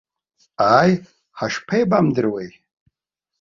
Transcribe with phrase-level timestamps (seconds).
[0.75, 0.93] Ааи,
[1.37, 2.49] ҳашԥеибамдыруеи.